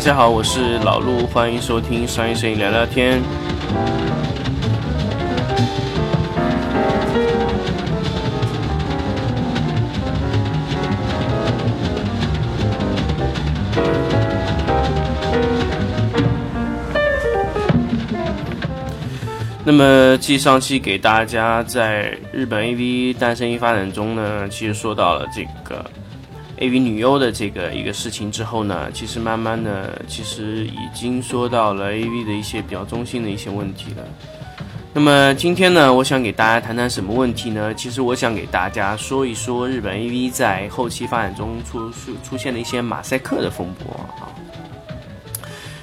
[0.00, 3.20] 大家好，我是老陆，欢迎收听商业摄影聊聊天。
[19.62, 25.84] 那么，继上期给大家在日本 AV 诞生与发展中呢，其实说到了这个
[26.60, 34.04] AV 女优的这个一个事情之后呢，其实慢慢的，其实已经说到了 AV 的一些比较中心的一些问题了。
[34.92, 37.72] 那么今天呢，我想给大家谈谈什么问题呢？
[37.72, 44.28] 其实我想给大家说一说日本 AV 在后期发展中出出出现的一些马赛克的风波啊。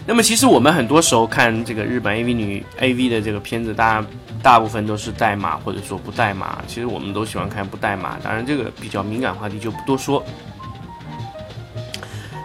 [0.05, 4.05] 那么其实我们很多时候看这个日本 AV 女 AV 的这个片子，大
[4.43, 6.61] 大部分都是带码或者说不带码。
[6.67, 10.23] 其实我们都喜欢看不带码，当然这个比较敏感话题就不多说。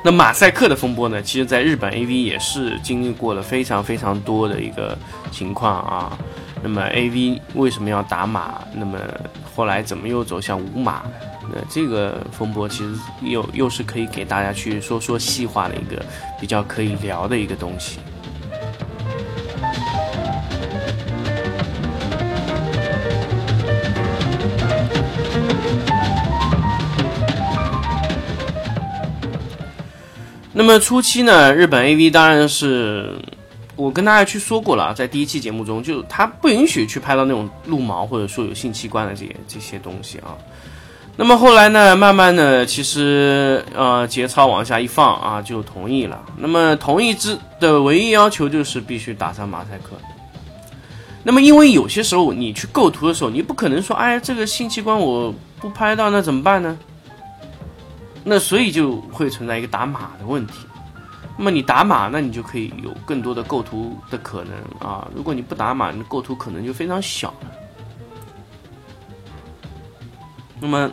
[0.05, 4.99] 那马赛克的风波呢，其实在日本 AV 也是经历过了非常非常多的一个
[5.31, 6.19] 情况啊。
[6.61, 8.61] 那么 AV 为什么要打码？
[8.75, 8.99] 那么
[9.55, 11.03] 后来怎么又走向无码？
[11.53, 16.05] 那这个风波其实又又是可以给大家去说说细化的一个
[16.41, 17.99] 比较可以聊的一个东西。
[30.63, 33.17] 那么初期呢，日本 AV 当然是
[33.75, 40.39] 我跟大家去说过了，在第一期节目中，就它不允许去拍到那种露毛或者说有性器官的这些这些东西啊。
[41.17, 46.23] 那么后来呢，慢慢的，其实呃节操往下一放啊，就同意了。
[46.37, 49.97] 那么同意之的唯一要求就是必须打上马赛克。
[51.25, 56.79] 那么因为有些时候你去构图的时候，你不可能说，哎，这个性器官我不拍到，那怎么办呢？
[58.25, 60.67] 那所以就会存在一个打码的问题。
[61.37, 65.09] 那么你打码，那你就可以有更多的构图的可能啊。
[65.15, 67.53] 如果你不打码，你构图可能就非常小了。
[70.61, 70.91] 那么，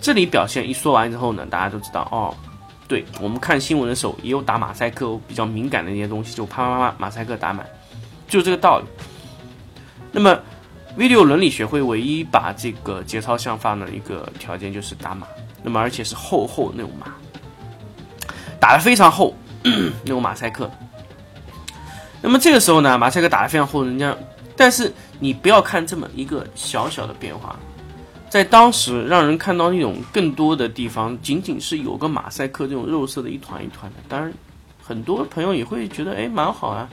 [0.00, 2.34] 这里表现一说完之后呢，大家都知道哦，
[2.88, 7.64] 对我们看新闻的时候也有打马赛克比较敏感的一些东西，就啪啪啪马赛克打满，
[8.26, 8.86] 就这个道理。
[10.10, 10.36] 那么
[10.98, 15.26] ，video 伦理学会唯一把这个节操向放的一个条件就是打码，
[15.62, 17.06] 那么而且是厚厚那种马，
[18.60, 20.70] 打的非常厚 那种马赛克。
[22.20, 24.16] 那么这个时候呢，马赛克打的非常厚，人家，
[24.56, 27.58] 但是你不要看这么一个小小的变化。
[28.30, 33.98] 在当时，让人看到那种更多的地方，仅仅是有个马赛克这种肉色的一团一团的。
[34.08, 34.32] 当然，
[34.82, 36.88] 很多朋友也会觉得，哎，蛮好啊。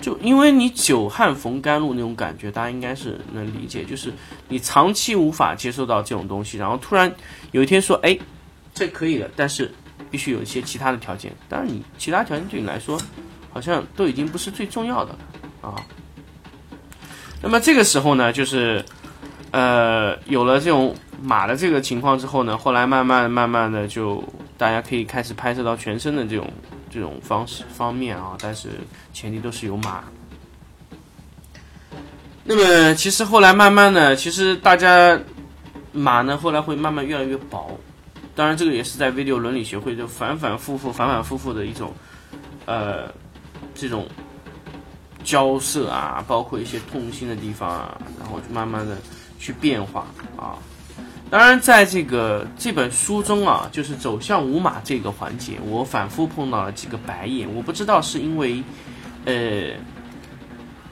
[0.00, 3.84] 就因为你久旱逢甘露那种感觉，大家应该是能理解。
[3.84, 4.12] 就是
[4.48, 7.12] 你长期无法接受到这种东西，然后突然
[7.52, 8.18] 有一天说，哎，
[8.72, 9.72] 这可以了，但是
[10.10, 11.32] 必须有一些其他的条件。
[11.48, 13.00] 当然，你其他条件对你来说，
[13.52, 15.74] 好像都已经不是最重要的了啊。
[17.42, 18.84] 那么这个时候呢，就是。
[19.50, 24.22] 呃，有了这种马的这个情况之后呢，后来慢慢慢慢的就
[24.58, 26.46] 大家可以开始拍摄到全身的这种
[26.90, 28.68] 这种方式方面啊，但是
[29.12, 30.04] 前提都是有码。
[32.44, 35.18] 那么其实后来慢慢的，其实大家
[35.92, 37.78] 码呢后来会慢慢越来越薄，
[38.34, 41.92] 当然这个也是在 video 伦理学会就反反复复反反复复的一种
[42.66, 43.12] 呃
[43.74, 44.06] 这种
[45.24, 48.96] 交涉啊，包括一些痛心的地方啊，然后就慢慢的。
[49.40, 50.04] 去变化
[50.36, 50.58] 啊！
[51.30, 57.46] 当然，在这个这本书中啊，就是走向无码这个环节，我反复碰到了几个白眼。
[57.54, 58.62] 我不知道是因为
[59.26, 59.72] 呃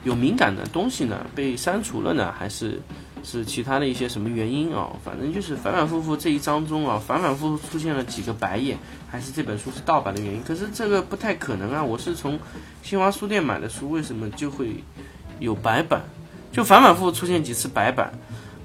[0.03, 2.79] 有敏感的东西呢被删除了呢，还是
[3.23, 4.89] 是其他的一些什么原因啊？
[5.03, 8.77] 反正就是反反复复这一章中啊，反反复复出现了几个白眼，
[9.09, 10.43] 还是这本书是盗版的原因？
[10.43, 11.83] 可是这个不太可能啊！
[11.83, 12.39] 我是从
[12.83, 14.83] 新华书店买的书，为什么就会
[15.39, 16.01] 有白版？
[16.51, 18.11] 就反反复复出现几次白板，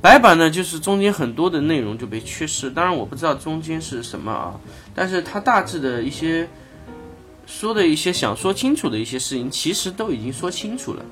[0.02, 2.68] 白板呢，就是中间很多的内容就被缺失。
[2.68, 4.52] 当然我不知道中间是什么啊，
[4.94, 6.48] 但是他大致的一些
[7.46, 11.04] 说的一些想说清楚的一些事情，其实都已经说清楚了。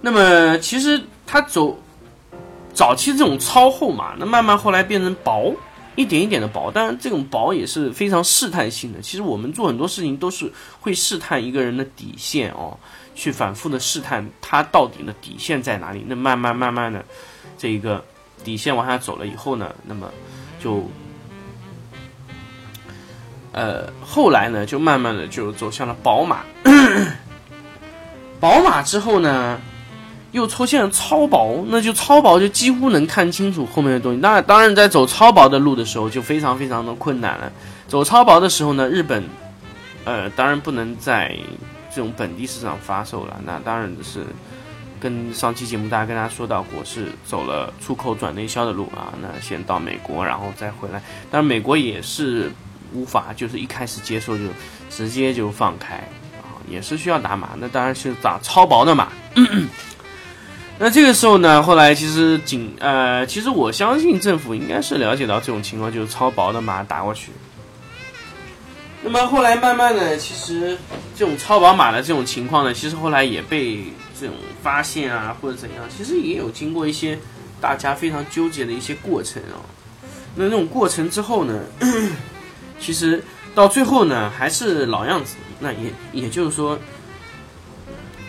[0.00, 1.78] 那么其实他走
[2.74, 5.54] 早期这种超厚嘛，那慢慢后来变成薄，
[5.96, 6.70] 一点一点的薄。
[6.70, 9.00] 当然这种薄也是非常试探性的。
[9.02, 12.78] 其实我们做很多事情都是会试探一个人的底线哦。
[13.18, 16.04] 去反复的试探他到底的底线在哪里？
[16.06, 17.02] 那慢慢慢慢的，
[17.56, 18.04] 这一个
[18.44, 20.12] 底线往下走了以后呢，那么
[20.62, 20.86] 就，
[23.52, 26.44] 呃，后来呢就慢慢的就走向了宝马，
[28.38, 29.58] 宝马之后呢，
[30.36, 34.20] 又出现了超薄，那就超薄就几乎能看清楚后面的东西。
[34.20, 37.50] 那当然在走超薄的路的时候就非常非常的困难了。
[37.88, 39.24] 走超薄的时候呢，日本
[40.04, 41.34] 呃当然不能在
[41.90, 44.26] 这种本地市场发售了，那当然是
[45.00, 51.00] 跟上期节目大家跟大家说到过，是走了出口转内销的路啊，那先到美国，然后再回来，
[51.30, 52.52] 当然美国也是
[52.92, 54.44] 无法就是一开始接受就
[54.90, 55.94] 直接就放开
[56.42, 59.08] 啊，也是需要打码，那当然是打超薄的码。
[60.78, 67.32] 那这个时候呢，后来其实警呃，其实我相信政府应该是了解到这种情况，就是超薄的码打过去。
[69.02, 70.76] 那么后来慢慢的，其实
[71.16, 73.84] 这种超薄码的这种情况呢，其实后来也被
[74.20, 77.18] 这种发现啊，或者怎样，其实也有经过一些
[77.58, 79.64] 大家非常纠结的一些过程啊。
[80.34, 81.62] 那那种过程之后呢，
[82.78, 83.24] 其实
[83.54, 85.36] 到最后呢，还是老样子。
[85.58, 86.78] 那也也就是说，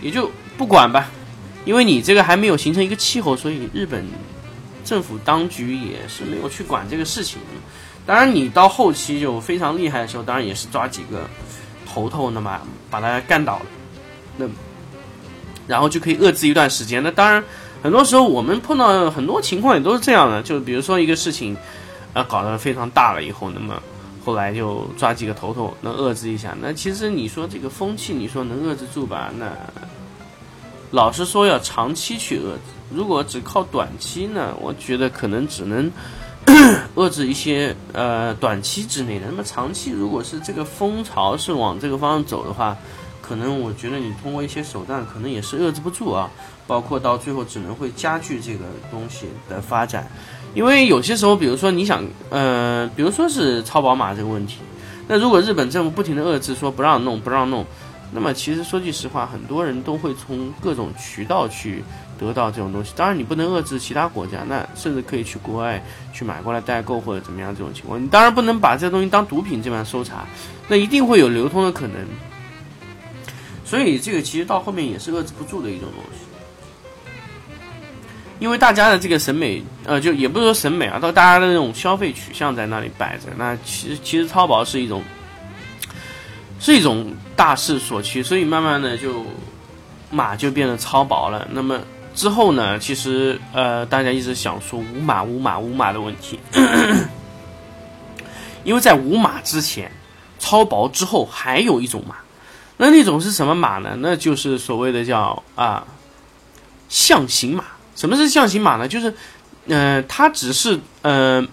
[0.00, 1.10] 也就不管吧。
[1.64, 4.04] 因为你这个还没有形成一个气候，所以日本
[4.84, 7.38] 政府当局也是没有去管这个事情。
[8.06, 11.28] 当然，你到后期就非常厉害的时候，当然也是抓几个
[11.86, 12.58] 头头，那么
[12.90, 13.66] 把他干倒了，
[14.38, 14.46] 那
[15.66, 17.02] 然后就可以遏制一段时间。
[17.02, 17.44] 那当然，
[17.82, 21.54] 很多时候我们碰到很多情况也都是这样的，就比如说一个事情
[22.14, 23.82] 啊搞得非常大了以后，那么
[24.24, 26.56] 后来就抓几个头头能遏制一下。
[26.62, 29.30] 那其实你说这个风气，你说能遏制住吧？
[29.38, 29.52] 那
[30.90, 32.60] 老实说，要长期去遏制。
[32.90, 35.90] 如果只靠短期呢，我觉得可能只能
[36.96, 39.26] 遏制一些呃短期之内的。
[39.28, 42.74] 那么长期，如果是这个风潮是往这个方向走的话，
[43.20, 46.30] 可能我觉得你通过一些手段，可能也是遏制不住啊。
[46.66, 50.06] 包括到最后，只能会加剧这个东西的发展。
[50.54, 54.56] 因为有些时候，比如说你想，呃，比如说是超宝马这个问题，
[55.06, 57.66] 那如果日本政府不停的遏制，说不让弄，不让弄。
[58.10, 61.84] 那么其实说句实话，很多人都会从各种渠道去
[62.18, 62.92] 得到这种东西。
[62.96, 68.02] 当然你不能遏制其他国家，那甚至可以去国外去买过来代购或者怎么样这种情况。
[68.02, 70.26] 你当然不能把这东西当毒品这样搜查，
[70.68, 71.96] 那一定会有流通的可能。
[73.62, 77.12] 所以这个其实到后面也是遏制不住的一种东西，
[78.38, 83.24] 因为大家的这个审美，呃，就也不是说审美啊，到大家的那种消费取向在那里摆着。
[83.36, 85.02] 那其实其实超薄是一种。
[86.60, 89.24] 是一种大势所趋，所以慢慢的就
[90.10, 91.46] 马就变得超薄了。
[91.52, 91.80] 那么
[92.14, 92.78] 之后呢？
[92.78, 96.38] 其实呃，大家一直想说无马无马无马的问题，
[98.64, 99.90] 因为在无马之前，
[100.40, 102.16] 超薄之后还有一种马，
[102.76, 103.96] 那那种是什么马呢？
[103.98, 105.86] 那就是所谓的叫啊
[106.88, 107.64] 象形马。
[107.94, 108.88] 什么是象形马呢？
[108.88, 109.14] 就是
[109.66, 111.46] 嗯，它只是嗯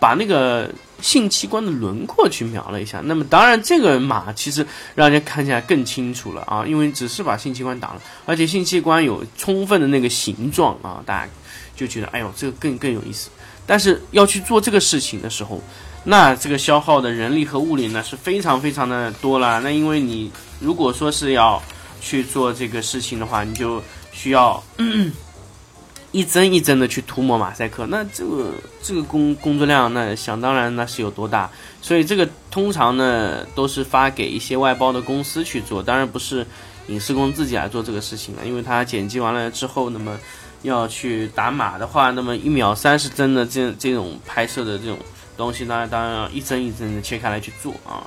[0.00, 0.68] 把那个。
[1.00, 11.30] 性器官的轮廓去描了一下，那么当然这个马其实让人看起来更清楚了啊，因为只是把性器官挡了，而且性器官有充分的那个形状啊，大家
[11.74, 13.30] 就觉得哎呦这个更更有意思。
[13.66, 15.62] 但是要去做这个事情的时候，
[16.04, 19.60] 那这个消耗的人力和物力呢是非常非常的多了。
[19.60, 21.62] 那因为你如果说是要
[22.00, 23.82] 去做这个事情的话，你就
[24.12, 24.62] 需要。
[26.12, 28.52] 一帧一帧的去涂抹马赛克，那这个
[28.82, 31.48] 这个工工作量，那想当然那是有多大？
[31.80, 36.44] 所以这个通常呢都是发给一些外包的公司去做，当然不是
[36.88, 40.18] 影视工自己来做这个事情了，因为他剪辑完了之后，那么
[40.62, 44.98] 要去打码的话，那么一秒三十帧的这这种拍摄的这种
[45.36, 48.02] 东西，那当然要一帧一帧的切开来去做啊。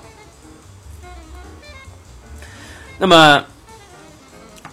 [2.97, 3.45] 那么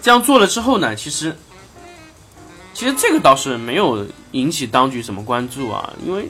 [0.03, 1.37] 这样做了之后呢，其实。
[2.81, 6.27] 其实这个倒是没有引起当局什么关注啊，因为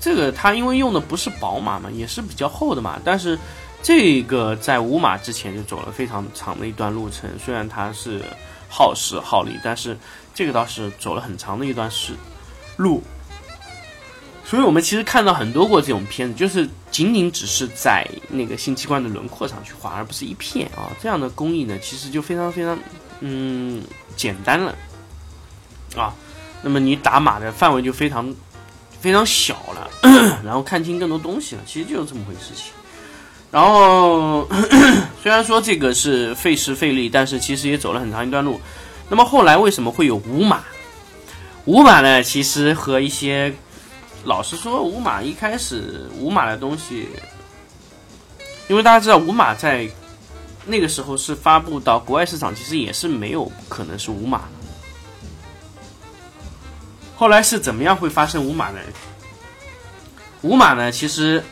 [0.00, 3.00] 这个它因为用的不是薄马嘛，也是比较厚的嘛。
[3.04, 3.38] 但是
[3.80, 8.20] 这个在无码之前就走了非常长的一段路程，虽然它是
[8.68, 9.96] 耗时耗力，但是
[10.34, 12.14] 这个倒是走了很长的一段时
[12.76, 13.00] 路。
[14.44, 20.90] 所以我们其实看到很多过这种片子，就是仅仅只是在那个性器官的轮廓上去画，而不是一片啊。
[21.00, 22.76] 这样的工艺呢，其实就非常非常
[23.20, 23.80] 嗯
[24.16, 24.74] 简单了。
[25.96, 26.14] 啊，
[26.62, 28.34] 那么你打码的范围就非常
[29.00, 29.90] 非常小了，
[30.44, 32.72] 然后看清更多东西了，其实就是这么回事情。
[33.50, 34.48] 然后
[35.22, 38.60] 虽然说这个是费时费力，但是其实也走了很长一段路。
[39.08, 40.64] 那么后来为什么会有五码？
[41.66, 42.22] 五码呢？
[42.22, 43.54] 其实和一些
[44.24, 47.08] 老实说，五码一开始五码的东西，
[48.68, 49.88] 因为大家知道五码在
[50.66, 54.48] 那个时候是发布到国外市场，其实也是没有可能是五码。
[57.16, 58.80] 后来是怎么样会发生无码呢？
[60.42, 60.92] 无码呢？
[60.92, 61.42] 其实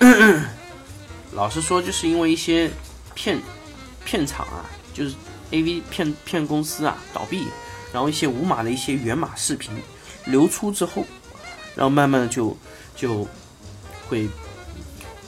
[1.33, 2.71] 老实说，就是因为一些
[3.15, 3.41] 片
[4.05, 5.15] 片厂啊，就是
[5.51, 7.47] A V 片片公司啊倒闭，
[7.93, 9.73] 然后一些无码的一些原码视频
[10.27, 11.07] 流出之后，
[11.75, 12.57] 然后慢慢的就
[12.95, 13.27] 就
[14.09, 14.29] 会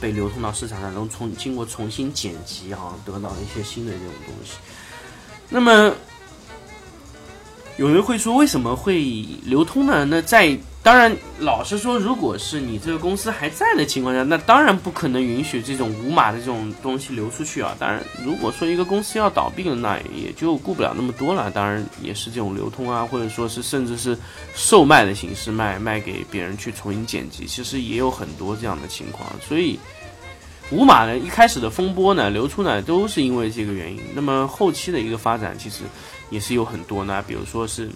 [0.00, 4.52] 被流通到市场上，然后重经过重新剪辑啊，得到一些新的这种东西。
[5.48, 5.94] 那么
[7.76, 9.02] 有人会说，为什么会
[9.44, 10.04] 流通呢？
[10.04, 17.74] 那在当然，老实说，如果是你这个公司还在的情况下，那当然不可能允许这种无码的这种东西流出去啊。
[17.76, 21.50] 当然，如果说一个公司要倒闭了，那也就顾不了那么多了。
[21.50, 24.16] 当然，也是这种流通啊，或者说是甚至是
[24.54, 29.28] 售卖的形式卖卖给别人去重新剪辑，其实也有很多这样的情况。
[29.40, 29.76] 所以，
[30.70, 34.00] 无码呢一开始的风波呢流出呢都是因为这个原因。
[34.14, 35.82] 那么后期的一个发展其实
[36.30, 37.88] 也是有很多呢，比如说是。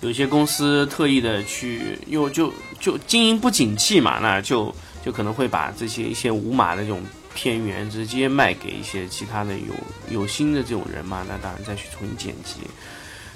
[0.00, 4.74] 有些公司特意的去，又就就经营不景气嘛，那就
[5.04, 7.00] 就可能会把这些一些无码的这种
[7.32, 9.72] 片源直接卖给一些其他的有
[10.10, 12.56] 有心的这种人嘛，那当然再去重新剪辑。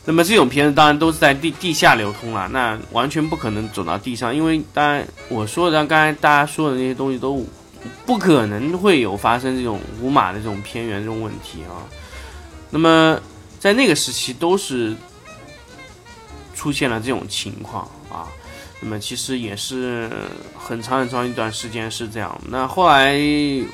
[0.05, 7.47] 那么这种片子当然都是在地地下流通了，那完全不可能走到地上，因为当然我说的刚才大家说的那些东西都
[8.05, 11.87] 不可能会有发生这种无码的这种片源这种问题啊。
[12.71, 13.21] 那么
[13.59, 14.97] 在那个时期都是。
[16.59, 18.27] 出现了这种情况啊，
[18.81, 20.11] 那么其实也是
[20.59, 22.37] 很长很长一段时间是这样。
[22.49, 23.15] 那后来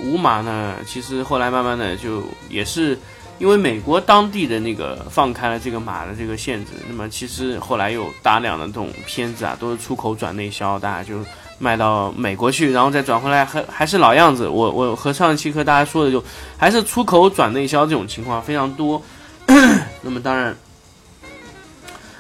[0.01, 2.99] 五马呢，其实后来慢慢的就也是
[3.39, 11.25] 因为美国当地的那个放开了这个马的这个限制，那么其实后来有大量的这种片子啊，都是出口转内销，大家就
[11.63, 14.49] 卖到美国去，然后再转回来，还还是老样子。
[14.49, 16.23] 我我和上一期和大家说的就
[16.59, 19.01] 还是出口转内销这种情况非常多。
[20.03, 20.57] 那么当然。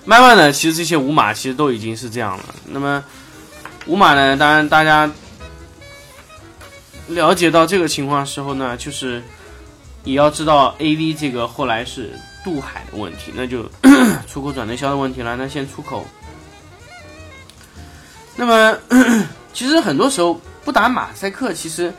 [0.05, 2.45] 慢慢的，其实这些五码其实都已经是这样了。
[2.67, 3.03] 那么
[3.87, 4.37] 五码呢？
[4.37, 5.11] 当然，大家
[7.09, 9.23] 了解到这个情况时候呢，就是
[10.05, 13.65] 也要知道 A V 这个后来是渡海的问题，那就
[14.27, 15.37] 出口转内销的问题了。
[15.37, 16.05] 那先出口。
[18.37, 18.77] 那么
[19.53, 21.93] 其实很多时候不打马赛克，其实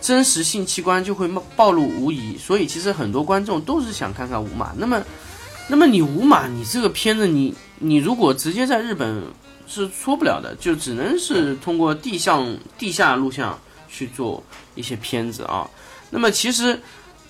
[0.00, 2.36] 真实性器官就会暴露无遗。
[2.38, 4.72] 所以其实很多观众都是想看看五码。
[4.76, 5.02] 那么。
[5.68, 9.22] 那么你无码，你这个片子，你你如果直接在日本
[9.66, 13.56] 是出不了的，就只能是通过地向地下录像
[13.88, 14.42] 去做
[14.74, 15.70] 一些片子啊。
[16.10, 16.78] 那么其实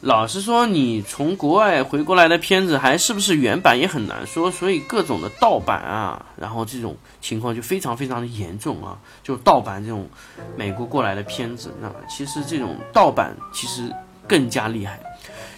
[0.03, 8.99] 老实说，你从国外回过来的片子还是不是原版也很难说，所以各种的盗版啊，然后这种情况就非常非常的严重啊。
[9.23, 10.09] 就盗版这种
[10.57, 13.89] 美国过来的片子，那其实这种盗版其实
[14.27, 14.99] 更加厉害。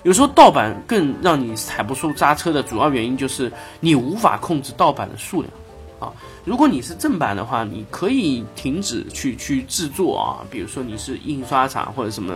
[0.02, 5.50] 有时候盗版更让你踩不出刹车的主要原因就是你无法控制盗版的数量，
[5.98, 6.12] 啊，
[6.44, 12.34] 如果你是正版的话，你可以停止去去制作啊，比如说你是印刷厂或者什么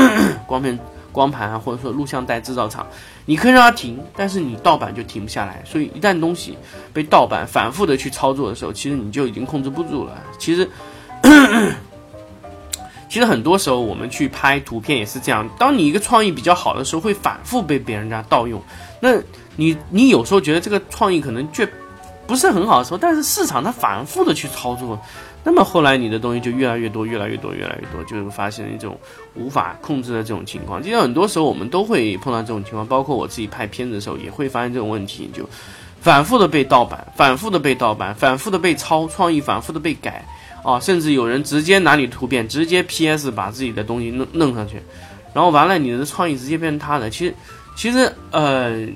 [0.48, 0.78] 光片
[1.12, 2.86] 光盘啊，或者说录像带制造厂，
[3.26, 5.62] 你可以让它停，但是你盗版就停不下来。
[5.64, 6.56] 所以一旦东西
[6.92, 10.12] 被盗版反复的去操作的时候，其实你就已经控制不住了。
[10.38, 10.68] 其实。
[13.10, 18.62] 其实很多时候我们去拍图片也是这样，当你一个创意比较好的时候，会反复被别人家盗用。
[19.00, 19.16] 那
[19.56, 21.68] 你你有时候觉得这个创意可能却
[22.24, 24.96] 不是很好的时候，但是市场它反复的去操作，
[25.42, 28.98] 那么后来你的东西就越来越多，越来越多，越来越多，就会发现一种
[29.34, 30.82] 无法控制的这种情况。
[30.82, 35.48] 其实很多时候我们都会碰到这种情况，包括我自己拍片子的时候也会发现这种问题，就
[36.00, 40.24] 反复的被盗版，反复的被盗版，反复的被抄，创意反复的被改。
[40.62, 44.76] 啊，甚至有人直接拿你图片，直接 PS 把自己的东西弄弄上去，
[45.32, 47.08] 然后完了，你的创意直接变成他的。
[47.08, 47.34] 其实，
[47.74, 48.86] 其实，呃，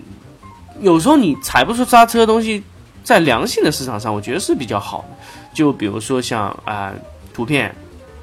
[0.82, 2.62] 有时候你踩不出刹车的东西，
[3.02, 5.16] 在良性的市场上，我觉得是比较好的。
[5.54, 6.92] 就比如说像啊，
[7.32, 7.74] 图片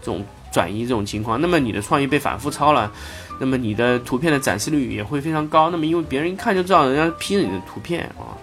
[0.01, 2.91] 这种转移这种情况，那么你的创意被反复抄了，
[3.39, 5.69] 那么你的图片的展示率也会非常高。
[5.69, 8.37] 那么因为别人一看就知道人家批了你的图片啊。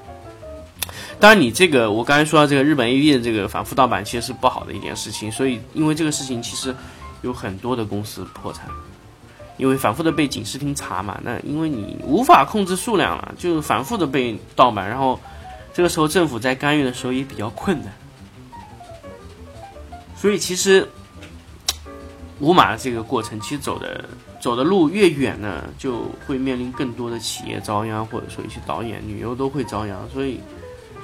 [1.20, 5.30] 当然，你这个我刚才说到这个日本 A V 的这个反复盗版，其实是不好的一件事情。
[5.30, 6.74] 所以，因为这个事情，其实
[7.22, 8.66] 有很多的公司破产，
[9.56, 11.20] 因为反复的被警视厅查嘛。
[11.24, 15.18] 那因为你无法控制数量了，就是反复的被盗版，然后
[15.74, 17.92] 这个时候政府在干预的时候也比较困难。
[20.20, 20.86] 所以，其实
[22.40, 24.04] 五马的这个过程，其实走的
[24.40, 29.96] 走的路越远呢，就会面临更多的企业遭殃，或者说一些导演、女优都会遭殃。
[30.12, 30.40] 所以。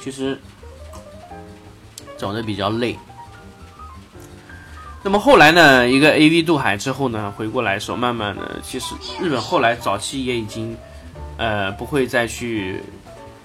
[0.03, 0.39] 其实
[2.19, 2.99] 走的比较累。
[5.05, 5.89] 那么后来呢？
[5.89, 10.77] 一个 A V 渡海之后呢，回过来时候，慢慢的，其实日本后来早期也已经，
[11.39, 12.83] 呃，不会再去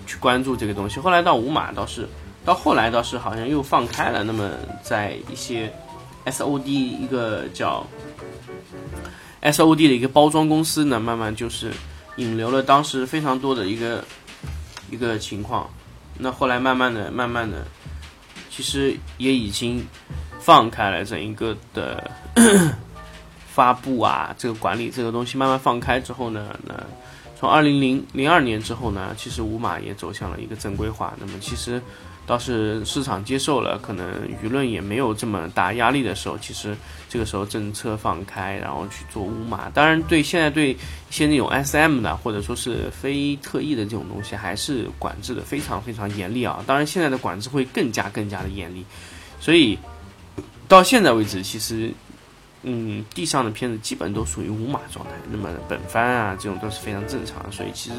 [0.08, 1.00] 去关注这个东西。
[1.00, 2.10] 后来到五马倒是，
[2.46, 4.24] 到后来倒是好像又放开了。
[4.24, 5.72] 那么在一些
[6.26, 7.86] S O D 一个叫
[9.42, 11.72] S O D 的一个包装公司呢，慢慢就是
[12.18, 14.04] 引流了当时非常多的一个
[14.90, 15.70] 一个情况。
[16.18, 17.66] 那后来慢慢的、慢慢的，
[18.50, 19.86] 其实也已经
[20.40, 22.12] 放开了整一个的
[23.48, 26.74] 发布啊，这个管理这个东西慢慢放开之后呢，那
[27.40, 31.14] 从二零零零二年之后呢，其实五马也走向了一个正规化。
[31.20, 31.82] 那么其实
[32.30, 34.08] 倒是市场接受了，可能
[34.44, 36.78] 舆论也没有这么大压力的时候，其实
[37.10, 39.68] 这个时候政策放开，然后去做乌马。
[39.72, 40.78] 当然，对现在对一
[41.10, 46.64] 些那种 SM 的或者说是非特异的这种东西，还是管制的非常非常严厉啊。
[46.68, 48.86] 当然，现在的管制会更加更加的严厉，
[49.40, 49.76] 所以。
[50.68, 51.92] 到现在为止，其实，
[52.64, 55.12] 嗯，地上的片子基本都属于无码状态。
[55.32, 57.50] 那么本番啊，这种都是非常正常。
[57.52, 57.96] 所以其实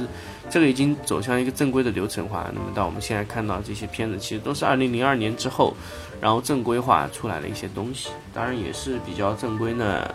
[0.50, 2.50] 这个已经走向一个正规的流程化。
[2.52, 5.75] 那么到我们现在看到这些片子，其实都是二零零二年之后，
[6.21, 8.11] 然后正规化出来的一些东西。
[8.35, 10.07] 当然也是比较正规呢，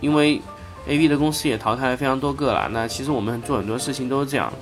[0.00, 0.42] 因为
[0.88, 2.68] A V 的公司也淘汰了非常多个了。
[2.72, 4.52] 那其实我们做很多事情都是这样，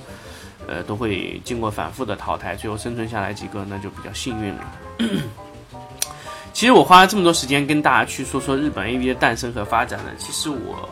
[0.67, 4.73] 呃，都会经过反复的淘汰，最后生存下来几个，那就比较幸运了。
[6.57, 10.89] 其实我花了这么多时间跟大家去说说日本 A V 的诞生和发展呢，其实我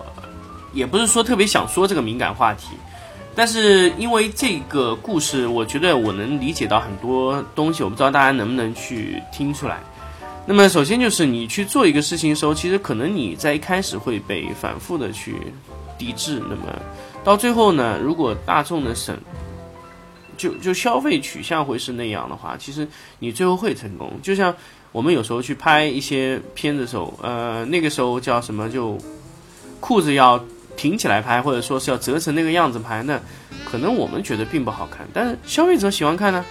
[0.73, 2.67] 也不是说特别想说这个敏感话题，
[3.33, 9.79] 但是因为这个故事，我觉得我能理解到很多东西，我不知道大家能不能去听出来。
[10.45, 15.35] 那么首先就是你去做一个事情的时候，其实可能你在一开始会被反复的去
[15.97, 16.79] 抵制，那么
[17.23, 19.17] 到最后呢，如果大众的审
[20.37, 24.55] 就就消费取向会是那样的话，其实你最后会成功，就像。
[24.95, 28.69] 我们有时候去拍一些片子的时候，呃，那个时候叫什么？
[28.69, 28.97] 就
[29.81, 30.41] 裤子要
[30.77, 33.19] 挺起来拍，或者说是要折成那个样子拍，那
[33.65, 36.45] 可能我们觉得并不好看，但是消费者喜欢看呢，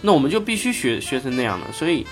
[0.00, 1.70] 那我们就必须学学成那样的。
[1.74, 2.06] 所以，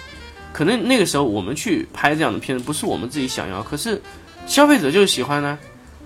[0.53, 3.99] 可能那个时候我们去拍这样的片子，不是我们自己想要，可是
[4.47, 5.59] 消费者就是喜欢呢。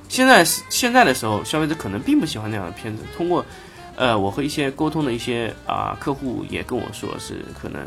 [0.08, 3.02] 现在现在的时候，消费者可能并不喜欢那样的片子。
[3.16, 3.44] 通过
[3.96, 7.82] 呃，我和一些沟通的一些啊客户也跟我说，是可能。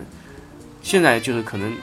[0.85, 1.75] 现在就是可能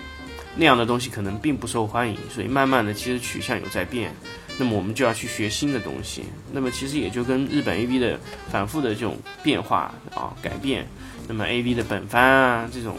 [0.54, 4.14] 那样的东西可能并不受欢迎，所以慢慢的其实取向有在变，
[4.58, 6.22] 那么我们就要去学新的东西。
[6.52, 8.16] 那么其实也就跟日本 A V 的
[8.48, 10.86] 反复的这种变化啊改变，
[11.26, 12.94] 那么 A V 的本番啊这种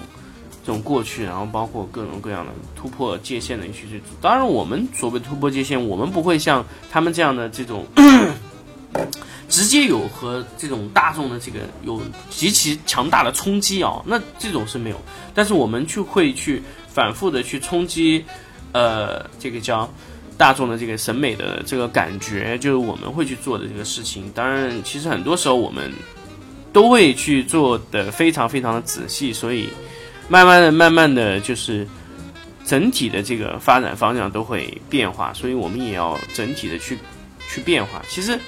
[0.66, 3.84] 这种过去，然后包括各种各样的突破界限的一些
[4.22, 7.88] 当然我们所谓突破界限，我们不会像他们这样的这种。
[9.50, 15.00] 直接有和这种大众的这个有极其强大的冲击啊，那这种是没有。
[15.34, 18.26] 但是我们去会去反复的去冲击，
[18.72, 19.92] 呃，这个叫
[20.38, 24.32] 大众的这个审美的这个感觉，就是我们会去做的这个事情。
[24.34, 25.92] 当然，其实很多时候我们
[26.72, 29.70] 都会去做的非常非常的仔细，所以
[30.30, 31.88] 慢慢的、慢慢的就是
[32.66, 36.98] 整体的这个发展方向都会变化，所以我们也要整体的去
[37.48, 38.02] 去变化。
[38.10, 38.40] 其实。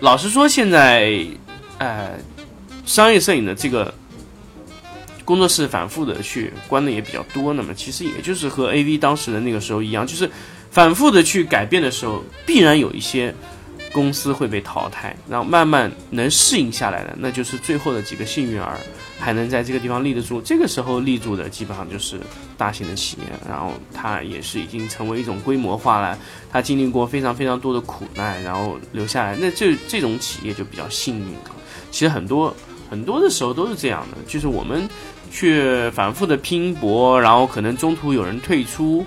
[0.00, 1.24] 老实说，现在，
[1.78, 2.10] 呃，
[2.84, 3.92] 商业摄影的这个
[5.24, 7.54] 工作室反复的去关的也比较多。
[7.54, 10.30] 那么，其实也就是和 A V 当时的那个时候一样，就是
[10.70, 13.34] 反复的去改变的时候，必然有一些
[13.92, 18.78] 公司会被淘汰，然后慢慢能适应下来的，那就是最后的几个幸运儿。
[19.18, 22.20] 还能在这个地方立得住，这个时候立住的基本上就是
[22.58, 26.18] 大型的企业，然后它也是已经成为一种规模化了。
[26.52, 31.50] 它经历过非常非常多的苦难，然后留下来，那这这种企业就比较幸运了。
[31.90, 32.54] 其实很多
[32.90, 34.86] 很多的时候都是这样的，就是我们
[35.30, 39.04] 去反复的拼搏，然后可能中途有人退出。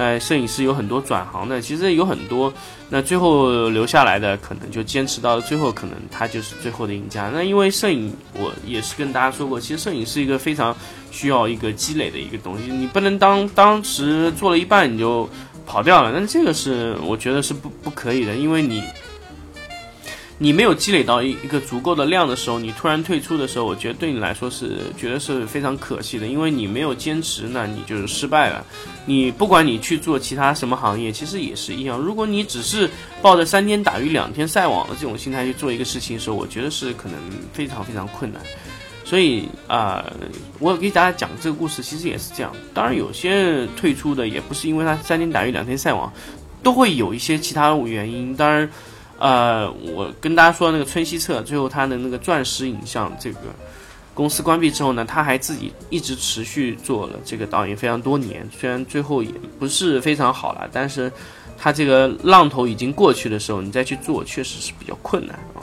[0.00, 2.50] 在摄影师有很多转行的，其实有很多，
[2.88, 7.30] 那最后留下来的可能就坚持到最后，可能他就是最后的赢家。
[7.34, 10.74] 那因为摄影，我也是跟大家说过，其实摄影是一个非常
[11.10, 15.28] 需要一个积累的一个东西，你不能当当时做了一半你就
[15.66, 18.82] 跑掉了，那这个是我觉得是不不可以的，因为你。
[20.42, 28.64] 你没有积累到一一个足够的量的时候，你突然退出的时候，我觉得对你来说是觉得是非常可惜的，因为你没有坚持，那你就是失败了。
[29.04, 31.98] 你不管你去做其他什么行业，其实也是一样。
[31.98, 32.88] 如果你只是
[33.20, 37.18] 抱着三天打鱼两天晒网的这种心态去做一个事情的时候，我觉得是可能
[37.52, 38.40] 非常非常困难。
[39.04, 40.10] 所以啊，
[40.58, 42.50] 我给大家讲这个故事，其实也是这样。
[42.72, 46.10] 当然，有些退出的也不是因为他三天打鱼两天晒网，
[46.62, 48.34] 都会有一些其他原因。
[48.34, 48.66] 当然。
[49.20, 53.40] 呃，我跟大家说那个春熙策，最后他的那个钻石影像这个
[54.14, 61.12] 公司关闭之后呢，他还自己一直持续做了这个导演非常多年，虽然最后也不是非常好了，但是
[61.58, 65.60] 他这个浪头已经过去的时候，你再去做确实是比较困难啊。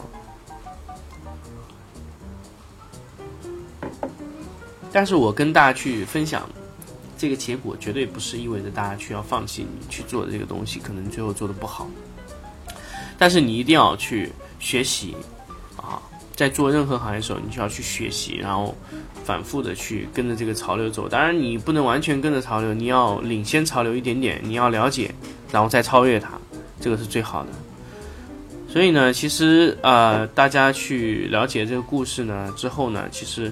[4.91, 6.48] 但是我跟大家去分享
[7.17, 11.88] 这个结果，绝对不是意味着大家去要放弃你去做的这个东西，可能最后做的不好。
[13.17, 15.15] 但是你一定要去学习，
[15.75, 16.01] 啊，
[16.36, 18.75] 在做任何行业的时候，你就要去学习，然后
[19.23, 21.10] 反复的去跟着这个潮流走。
[21.10, 25.13] 当然，你不能完全跟着潮流，你要领先潮流一点点，你要了解，
[25.51, 26.30] 然后再超越它，
[26.80, 27.49] 这个是最好的。
[28.69, 33.51] 所以呢，其实呃，大家去了解这个故事呢之后呢，其实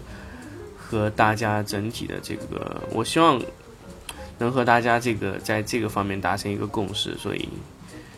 [0.78, 3.42] 和大家整体的这个，我希望
[4.38, 7.18] 能和大家这个在这个方面达成一个共识。
[7.18, 7.48] 所以，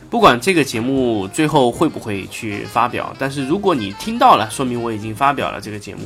[0.10, 6.04] 不管这个节目最后会不会去发表，但是如果你听到了，说明我已经发表了这个节目。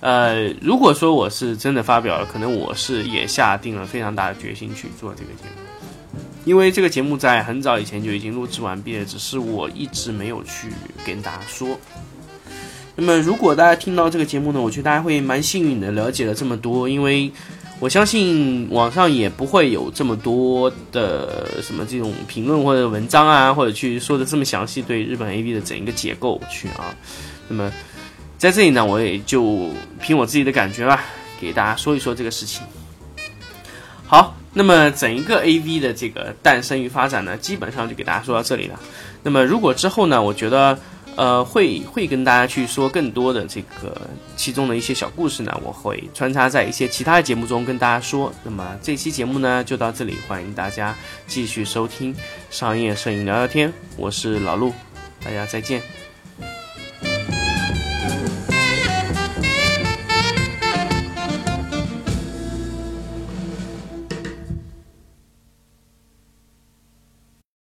[0.00, 6.20] 呃，如果说我是真的发表了，可能我是也下定了非常大的决心去做这个节目。
[6.44, 10.68] 因为这个节目在很早以前就已经录制完毕了，只是我一直没有去
[11.04, 11.76] 跟大家说。
[12.94, 16.88] 那么，如果大家听到这个节目呢，我觉得大家会蛮幸运的，了解了这么多。
[16.88, 17.30] 因为
[17.78, 26.94] 我相信网上也不会有这么多的什么这种评论或者文章啊，或者去说的这么详细对日本 A V 的整一个结构去啊。
[27.48, 27.72] 那么
[28.38, 31.04] 在这里呢，我也就凭我自己的感觉吧，
[31.40, 32.62] 给大家说一说这个事情。
[34.06, 34.34] 好。
[34.58, 38.80] 那么整一个 A V 的这个诞生与发展呢，基本上就给大家说到这里了。
[39.22, 40.78] 那么如果之后呢，我觉得
[41.16, 44.00] 呃会会跟大家去说更多的这个
[44.36, 48.32] 其中的一些小故事呢，我会穿插在一些其他的节目中跟大家说。
[48.44, 50.94] 那么这期节目呢就到这里，欢迎大家
[51.26, 52.14] 继续收听
[52.50, 54.72] 商业摄影聊聊天，我是老陆，
[55.24, 56.05] 大家再见。